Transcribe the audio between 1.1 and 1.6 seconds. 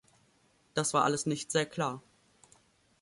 nicht